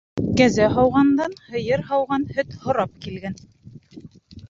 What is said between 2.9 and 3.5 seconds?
килгән.